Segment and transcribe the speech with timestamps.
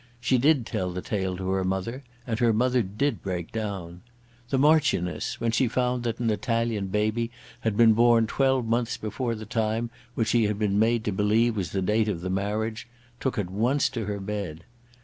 [0.19, 4.01] She did tell the tale to her mother, and her mother did break down.
[4.49, 9.35] The Marchioness, when she found that an Italian baby had been born twelve months before
[9.35, 12.87] the time which she had been made to believe was the date of the marriage,
[13.19, 14.63] took at once to her bed.